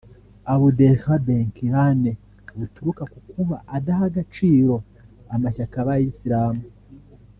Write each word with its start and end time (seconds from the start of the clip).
Abdelilah 0.53 1.05
Benkirane 1.25 2.11
buturuka 2.57 3.03
ku 3.11 3.19
kuba 3.31 3.55
adaha 3.75 4.03
agaciro 4.09 4.75
amashyaka 5.33 5.75
y’abayisilamu 5.79 6.63